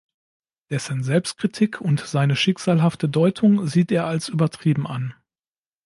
[0.71, 5.13] Dessen Selbstkritik und seine schicksalhafte Deutung sieht er als übertrieben an.